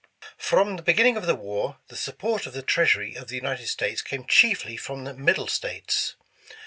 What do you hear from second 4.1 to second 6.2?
chiefly from the middle States.